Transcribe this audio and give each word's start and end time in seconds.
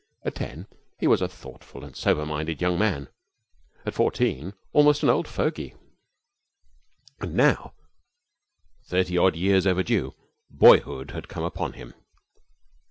At 0.23 0.33
ten 0.33 0.65
he 0.97 1.05
was 1.05 1.21
a 1.21 1.27
thoughtful 1.27 1.83
and 1.83 1.95
sober 1.95 2.25
minded 2.25 2.59
young 2.59 2.79
man, 2.79 3.07
at 3.85 3.93
fourteen 3.93 4.53
almost 4.73 5.03
an 5.03 5.11
old 5.11 5.27
fogy. 5.27 5.75
And 7.19 7.35
now 7.35 7.75
thirty 8.87 9.15
odd 9.19 9.35
years 9.35 9.67
overdue 9.67 10.15
boyhood 10.49 11.11
had 11.11 11.27
come 11.27 11.43
upon 11.43 11.73
him. 11.73 11.93